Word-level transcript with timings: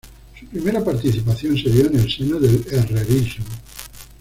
Su 0.39 0.47
primera 0.47 0.83
participación 0.83 1.55
se 1.55 1.69
dio 1.69 1.85
en 1.85 1.99
el 1.99 2.11
seno 2.11 2.39
del 2.39 2.65
herrerismo. 2.71 3.45